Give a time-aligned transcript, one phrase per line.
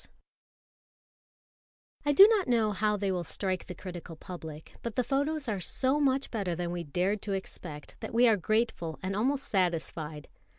[2.07, 5.59] _)]I DO not know how they will strike the critical public, but the photos are
[5.59, 10.27] so much better than we dared to expect, that we are grateful and almost satisfied.